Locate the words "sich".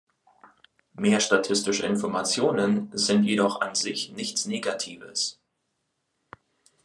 3.75-4.11